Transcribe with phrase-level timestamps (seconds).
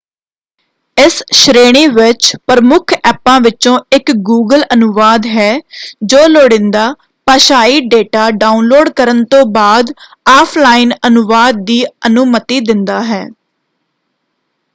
[0.97, 5.51] ਇਸ ਸ਼੍ਰੇਣੀ ਵਿੱਚ ਪ੍ਰਮੁੱਖ ਐਪਾਂ ਵਿਚੋਂ ਇਕ ਗੂਗਲ ਅਨੁਵਾਦ ਹੈ
[6.03, 6.87] ਜੋ ਲੁੜੀਂਦਾ
[7.27, 9.91] ਭਾਸ਼ਾਈ ਡੇਟਾ ਡਾਉਨਲੋਡ ਕਰਨ ਤੋਂ ਬਾਅਦ
[10.29, 13.25] ਆਫਲਾਈਨ ਅਨੁਵਾਦ ਦੀ ਅਨੁਮਤੀ ਦਿੰਦਾ ਹੈ।